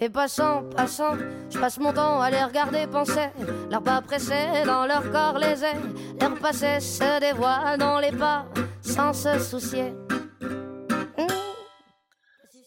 [0.00, 1.16] Les passants, passants,
[1.50, 3.28] je passe mon temps à les regarder penser.
[3.70, 5.94] Leurs pas pressés dans leur corps les ailes.
[6.20, 8.46] Leur passé se dévoile dans les pas
[8.82, 9.94] sans se soucier.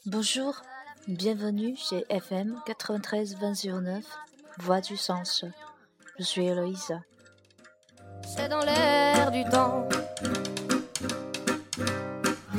[0.05, 0.61] Bonjour,
[1.10, 4.02] bienvenue chez FM 93 20
[4.59, 5.44] Voix du sens.
[6.18, 6.98] Je suis Héloïse.
[8.25, 9.87] C'est dans l'air du temps.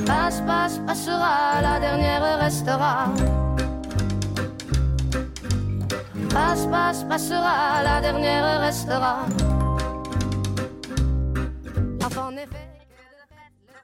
[0.05, 3.07] Passe, passe, passera, la dernière restera.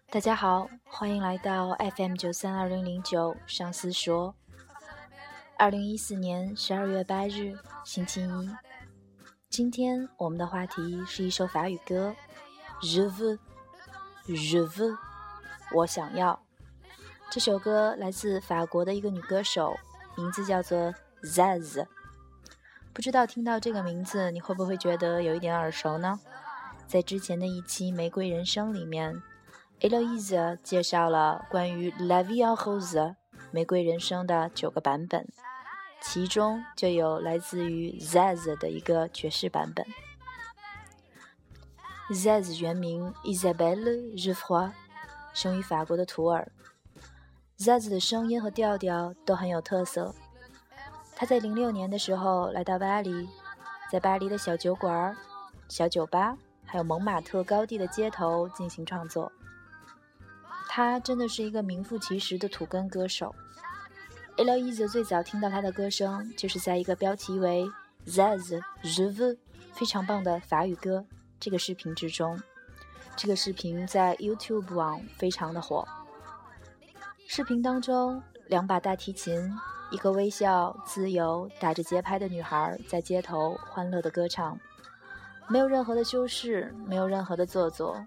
[0.09, 4.37] 大家好，欢迎来到 FM 九三二零零九上司说。
[5.59, 8.49] 二零一四年十二月八日，星期一。
[9.51, 12.15] 今天我们的话题是一首法语歌
[12.81, 14.97] ，Je veux，Je veux，
[15.73, 16.41] 我想要。
[17.31, 19.75] 这首歌来自法国的一个女歌手，
[20.17, 20.95] 名字叫做
[21.25, 21.85] Zaz。
[22.95, 26.21] 不知道听到这个名字，你会不会觉得有一点耳熟呢？
[26.87, 29.21] 在之前的一期《玫瑰人生》里面
[29.81, 32.93] ，Eloise 介绍了关于《La Vie en Rose》
[33.51, 35.27] 玫瑰人生的九个版本，
[36.01, 39.85] 其中就有来自于 Zaz 的一个爵士版本。
[42.11, 44.73] Zaz 原名 Isabelle r e f r o i
[45.33, 46.47] 生于法国的图尔。
[47.59, 50.15] Zaz 的声音和调调都很有特色。
[51.17, 53.29] 他在零六年的时候来到巴黎，
[53.91, 55.17] 在巴黎的小酒馆、
[55.69, 59.31] 小酒吧，还有蒙马特高地的街头进行创作。
[60.69, 63.35] 他真的是一个名副其实的土根歌手。
[64.37, 67.65] Eloise 最早听到他的歌声，就是在一个标题为
[68.07, 68.41] Zaz》
[68.83, 69.37] 《Zuv
[69.73, 71.07] 非常棒的法语歌
[71.39, 72.43] 这个视频之中。
[73.15, 75.87] 这个视频在 YouTube 网非常的火。
[77.29, 79.53] 视频当中，两把大提琴。
[79.91, 84.59] 一个微笑、自由、打着节拍的女孩在街头欢乐地歌唱，
[85.47, 88.05] 没有任何的修饰，没有任何的做作。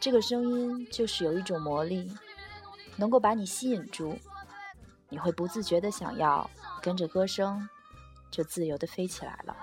[0.00, 2.10] 这个声音就是有一种魔力，
[2.96, 4.18] 能够把你吸引住，
[5.10, 6.48] 你会不自觉地想要
[6.80, 7.68] 跟着歌声
[8.30, 9.54] 就自由地飞起来了。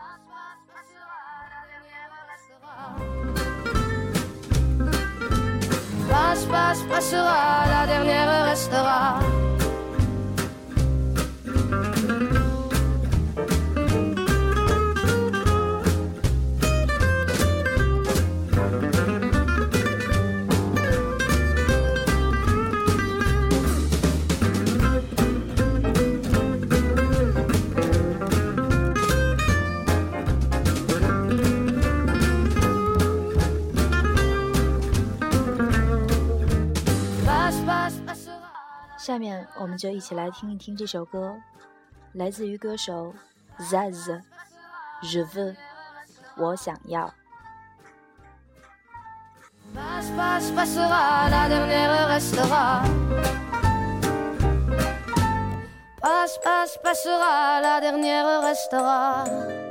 [39.02, 41.36] 下面我们就一起来听一听这首歌，
[42.14, 43.12] 来自于歌手
[43.58, 45.52] Zaz，《r e v e》，
[46.38, 47.12] 我想要。
[57.82, 59.71] Donnez-moi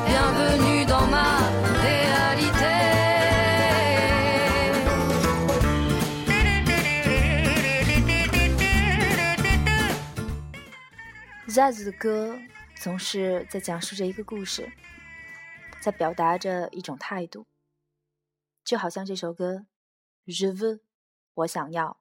[11.50, 12.38] Zaz 的歌
[12.74, 14.70] 总是在讲述着一个故事，
[15.80, 17.46] 在表达着一种态度。
[18.64, 19.66] 就好像这首歌，
[20.26, 20.80] Je veux，
[21.34, 22.00] 我想要。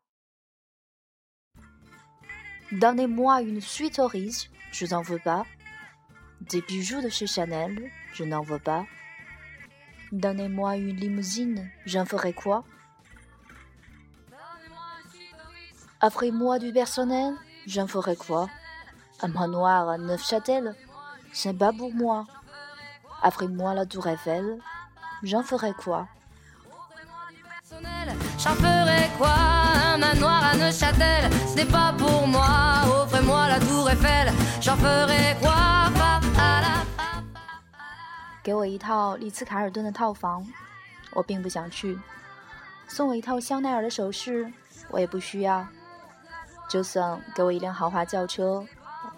[2.71, 10.77] Donnez-moi une suite au riz，je n'en veux pas。Des bijoux de chez Chanel，je n'en veux pas。Donnez-moi
[10.77, 12.63] une limousine，j'en ferai quoi
[16.01, 18.49] Offrez-moi du personnel，j'en ferai quoi
[19.22, 22.26] Un manoir à Neufchâtel，c'est pas pour moi。
[23.22, 26.08] Offrez-moi la tour Eiffel，j'en ferai quoi
[28.38, 29.34] J'en ferai quoi
[29.92, 32.46] Un manoir à Neuchâtel, ce n'est pas pour moi.
[33.02, 35.54] Offrez-moi la tour Eiffel, j'en ferai quoi
[38.42, 40.46] 给我一套丽兹卡尔顿的套房，
[41.12, 41.94] 我并不想去；
[42.88, 44.50] 送我一套香奈儿的首饰，
[44.88, 45.66] 我也不需要。
[46.66, 48.64] 就算给我一辆豪华轿车，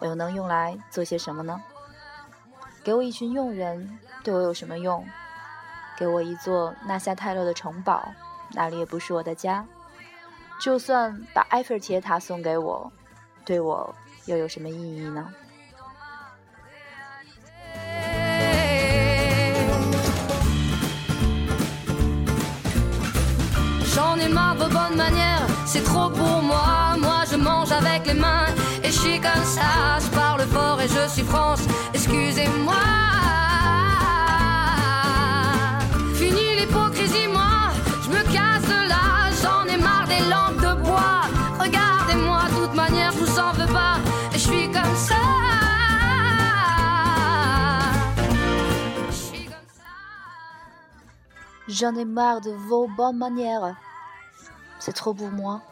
[0.02, 1.62] 我又能用来做些什么呢？
[2.82, 5.06] 给我一群佣人对我有什么用？
[5.96, 8.12] 给我一座纳夏泰勒的城堡
[8.50, 9.64] 那里也不是我的家。
[10.60, 12.90] 就算把埃菲尔铁塔送给我
[13.44, 13.94] 对我
[14.24, 15.32] 又有什么意义呢
[28.04, 28.51] ？They're
[28.92, 31.62] Je suis comme ça, je parle fort et je suis France,
[31.94, 32.74] excusez-moi.
[36.14, 41.22] Fini l'hypocrisie, moi, je me casse de là, j'en ai marre des lampes de bois.
[41.58, 43.96] Regardez-moi, de toute manière, je vous en veux pas,
[44.34, 45.16] et je suis comme ça.
[51.66, 53.74] J'en ai marre de vos bonnes manières.
[54.78, 55.62] C'est trop pour moi.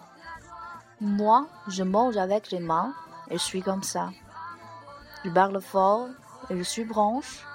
[1.03, 2.95] Moi, je mange avec les mains
[3.30, 4.12] et je suis comme ça.
[5.24, 6.08] Je parle fort
[6.50, 7.46] et je suis branche.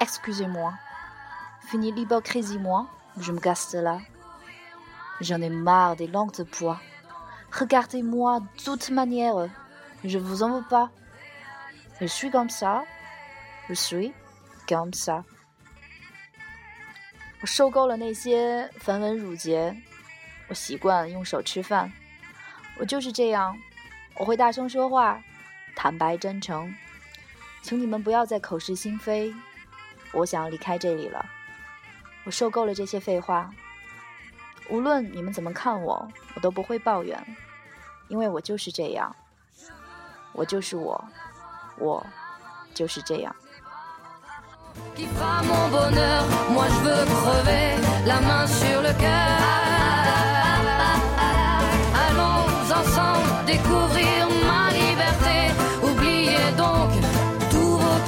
[0.00, 0.72] Excusez-moi.
[1.68, 2.86] Fini l'hypocrisie, moi,
[3.18, 3.98] je me casse de là.
[5.20, 6.80] J'en ai marre des langues de poids.
[7.52, 9.48] Regardez-moi de toute manière.
[10.04, 10.90] Je vous en veux pas.
[12.00, 12.84] Je suis comme ça.
[13.68, 14.12] Je suis
[14.68, 15.24] comme ça.
[17.42, 19.76] 我受够了那些繁文缛节，
[20.48, 21.92] 我习惯用手吃饭。
[22.78, 23.56] 我就是这样，
[24.19, 25.21] 我会大声说话，
[25.75, 26.73] 坦白真诚。
[27.61, 29.33] 请你们不要再口是心非。
[30.11, 31.23] 我想要离开这里了。
[32.23, 33.51] 我受够了这些废话。
[34.69, 37.23] 无论你们怎么看我，我都不会抱怨，
[38.07, 39.15] 因为我就是这样。
[40.33, 41.03] 我就是我，
[41.77, 42.05] 我
[42.73, 43.35] 就是这样。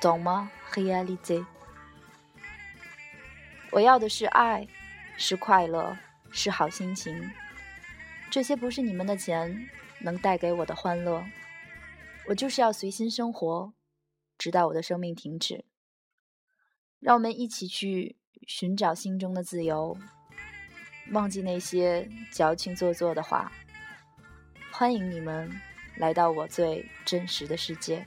[0.00, 1.44] dans ma réalité.
[3.70, 4.66] 我要的是爱，
[5.16, 5.96] 是快乐，
[6.32, 7.30] 是好心情。
[8.30, 9.68] 这些不是你们的钱
[10.00, 11.24] 能带给我的欢乐。
[12.26, 13.72] 我就是要随心生活，
[14.38, 15.64] 直到我的生命停止。
[16.98, 19.96] 让我们一起去寻找心中的自由，
[21.12, 23.50] 忘记那些矫情做作的话。
[24.72, 25.50] 欢迎你们
[25.96, 28.06] 来到我最真实的世界。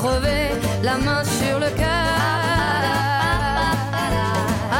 [0.00, 0.48] Crever
[0.82, 2.16] la main sur le cœur.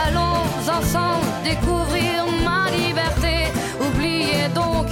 [0.04, 0.44] Allons
[0.76, 2.16] ensemble découvrir
[2.48, 3.34] ma liberté.
[3.86, 4.86] Oubliez donc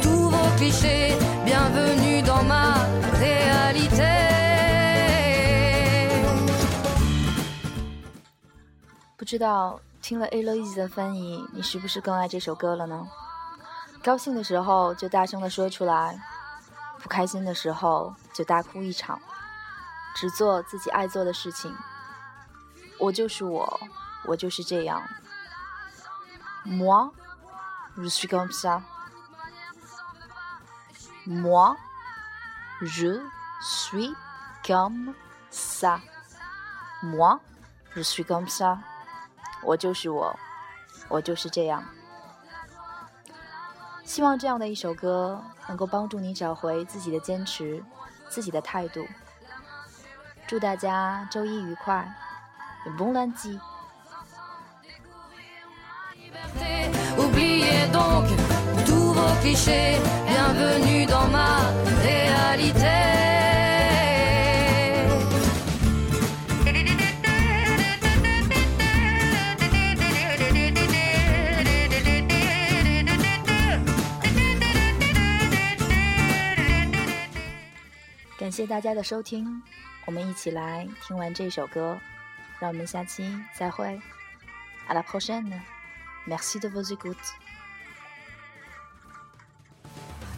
[0.00, 1.16] tous vos clichés.
[1.44, 2.66] Bienvenue dans ma
[3.20, 4.02] réalité.
[9.16, 13.08] 不知道听了 Aloys 的翻译，你是不是更爱这首歌了呢？
[14.04, 16.20] 高兴的时候就大声的说出来，
[17.02, 19.18] 不开心的时候就大哭一场，
[20.14, 21.76] 只做自己爱做的事情。
[22.98, 23.80] 我就是我，
[24.24, 25.02] 我就是这样。
[26.64, 27.10] Moi,
[27.96, 28.82] je suis comme ça.
[31.26, 31.76] Moi,
[32.80, 33.20] je
[33.60, 34.14] suis
[34.62, 35.14] comme
[35.50, 36.00] ça.
[37.02, 37.40] Moi,
[37.94, 38.78] je suis comme ça.
[39.62, 40.38] 我就是我，
[41.08, 41.84] 我就是这样。
[44.04, 47.82] 希望这样的一首歌能够帮助你找回自己的坚持，
[48.28, 49.06] 自己的态度。
[50.54, 52.08] 祝大家周一愉快，
[52.86, 53.58] 永不乱记。
[78.38, 79.60] 感谢大家的收听。
[80.05, 81.99] 我们一起来听完这首歌，
[82.59, 83.99] 让我们下期再会。
[84.89, 85.51] À la prochaine.
[86.25, 87.33] Merci de vos écoutes.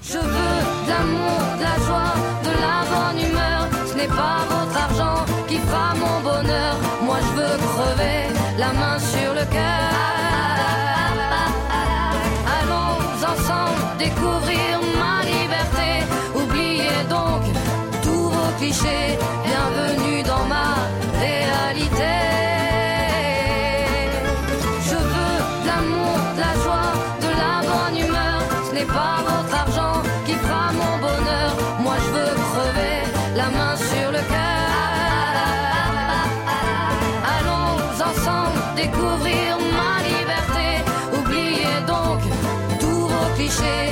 [0.03, 3.69] Je veux de l'amour, de la joie, de la bonne humeur.
[3.87, 6.75] Ce n'est pas votre argent qui fera mon bonheur.
[7.03, 9.91] Moi je veux crever la main sur le cœur.
[12.57, 12.99] Allons
[13.31, 16.03] ensemble découvrir ma liberté.
[16.35, 17.41] Oubliez donc
[18.03, 19.17] tous vos clichés.
[38.86, 40.68] Découvrir ma liberté.
[41.18, 42.20] Oubliez donc
[42.80, 43.85] tous vos clichés.